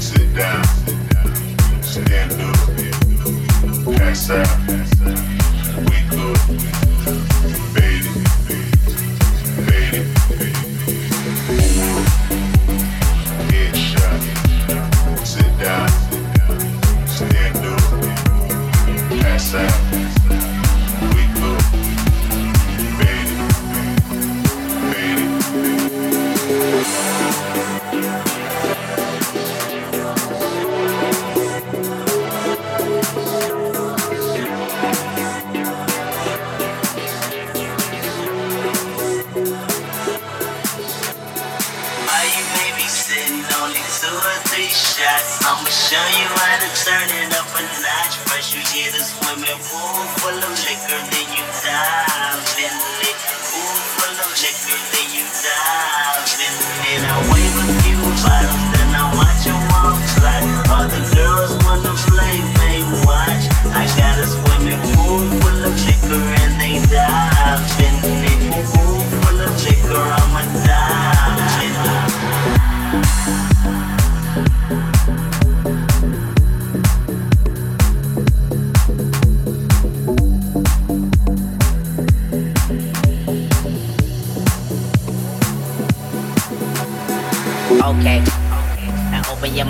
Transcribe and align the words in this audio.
Sit 0.00 0.34
down. 0.34 0.62
Pass 3.96 4.30
out. 4.30 4.46
Up. 6.18 6.85
Show 45.96 46.08
you 46.20 46.28
how 46.28 46.56
to 46.60 46.68
turn 46.84 47.08
it 47.08 47.32
up 47.40 47.45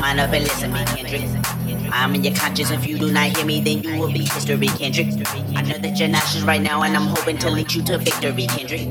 mind 0.06 0.20
up 0.20 0.32
and 0.32 0.44
listen 0.44 0.72
me, 0.72 0.84
Kendrick. 0.94 1.26
I'm 1.90 2.14
in 2.14 2.22
your 2.22 2.34
conscience. 2.34 2.70
If 2.70 2.86
you 2.86 2.96
do 2.98 3.10
not 3.10 3.36
hear 3.36 3.44
me, 3.44 3.60
then 3.60 3.82
you 3.82 3.98
will 3.98 4.12
be 4.12 4.22
history, 4.22 4.68
Kendrick. 4.78 5.08
I 5.58 5.62
know 5.62 5.78
that 5.78 5.98
you're 5.98 6.08
nauseous 6.08 6.42
right 6.42 6.62
now, 6.62 6.82
and 6.82 6.96
I'm 6.96 7.08
hoping 7.14 7.38
to 7.38 7.50
lead 7.50 7.72
you 7.72 7.82
to 7.84 7.98
victory, 7.98 8.46
Kendrick. 8.46 8.86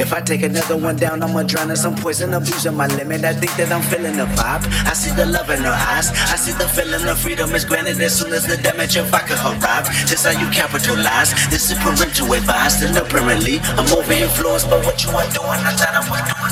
If 0.00 0.12
I 0.12 0.20
take 0.20 0.42
another 0.42 0.76
one 0.76 0.96
down, 0.96 1.22
I'ma 1.22 1.44
drown 1.44 1.70
in 1.70 1.76
some 1.76 1.94
poison, 1.94 2.34
abusing 2.34 2.74
my 2.74 2.88
limit. 2.88 3.24
I 3.24 3.34
think 3.34 3.54
that 3.58 3.70
I'm 3.70 3.82
feeling 3.82 4.16
the 4.16 4.26
vibe. 4.38 4.66
I 4.90 4.94
see 4.94 5.14
the 5.14 5.26
love 5.26 5.50
in 5.50 5.62
her 5.62 5.78
eyes. 5.94 6.10
I 6.10 6.36
see 6.36 6.52
the 6.52 6.68
feeling 6.68 7.06
of 7.06 7.18
freedom 7.18 7.54
is 7.54 7.64
granted 7.64 8.00
as 8.00 8.18
soon 8.18 8.32
as 8.32 8.46
the 8.46 8.56
damage 8.56 8.96
of 8.96 9.06
vodka 9.06 9.38
arrive. 9.46 9.86
This 10.10 10.24
how 10.24 10.34
you 10.34 10.50
capitalize. 10.50 11.30
This 11.50 11.70
is 11.70 11.78
parental 11.78 12.32
advice. 12.32 12.82
And 12.82 12.96
apparently, 12.96 13.58
I'm 13.78 13.86
over 13.94 14.12
influenced 14.12 14.68
by 14.70 14.78
what 14.82 14.98
you 15.04 15.10
are 15.10 15.30
doing. 15.30 15.60
I 15.62 15.72
thought 15.78 15.94
I 15.94 16.02
was 16.10 16.22
doing. 16.26 16.45